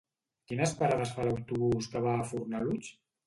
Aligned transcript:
Quines 0.51 0.71
parades 0.79 1.11
fa 1.17 1.27
l'autobús 1.27 1.91
que 1.93 2.03
va 2.09 2.17
a 2.17 2.25
Fornalutx? 2.33 2.91